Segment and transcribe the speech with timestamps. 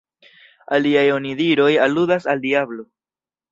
[0.77, 2.89] Aliaj onidiroj aludas al diablo.